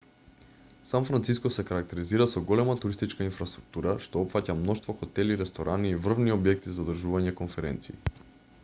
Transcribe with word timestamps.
сан 0.91 1.03
франциско 1.09 1.51
се 1.57 1.65
карактеризира 1.71 2.27
со 2.31 2.41
голема 2.51 2.75
туристичка 2.85 3.27
инфраструктура 3.27 3.93
што 4.07 4.23
опфаќа 4.25 4.57
мноштво 4.63 4.97
хотели 5.03 5.39
ресторани 5.43 5.93
и 5.93 6.01
врвни 6.07 6.35
објекти 6.39 6.77
за 6.79 6.87
одржување 6.87 7.37
конференции 7.45 8.03